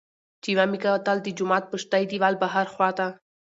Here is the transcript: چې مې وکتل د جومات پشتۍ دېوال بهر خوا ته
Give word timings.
چې 0.43 0.49
مې 0.71 0.77
وکتل 0.95 1.17
د 1.21 1.27
جومات 1.37 1.63
پشتۍ 1.71 2.03
دېوال 2.09 2.35
بهر 2.43 2.65
خوا 2.73 2.89
ته 2.97 3.07